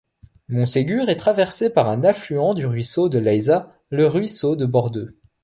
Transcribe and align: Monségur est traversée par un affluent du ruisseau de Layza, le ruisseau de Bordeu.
Monségur 0.47 1.09
est 1.09 1.15
traversée 1.15 1.69
par 1.69 1.87
un 1.87 2.03
affluent 2.03 2.55
du 2.55 2.65
ruisseau 2.65 3.07
de 3.07 3.19
Layza, 3.19 3.71
le 3.91 4.07
ruisseau 4.07 4.55
de 4.55 4.65
Bordeu. 4.65 5.15